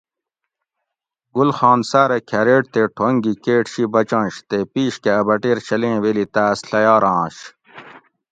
گل 1.35 1.49
خان 1.57 1.79
ساۤرہ 1.89 2.17
کھاۤریٹ 2.29 2.63
تے 2.73 2.81
ٹھونگ 2.95 3.17
گھی 3.23 3.33
کیٹ 3.43 3.65
شی 3.73 3.83
بچنش 3.93 4.35
تے 4.49 4.59
پِیش 4.73 4.93
کہ 5.03 5.11
ا 5.19 5.21
بٹیر 5.27 5.57
شلیں 5.67 5.97
ویلی 6.03 6.25
تاۤس 6.33 6.59
ڷیارانش 6.69 7.35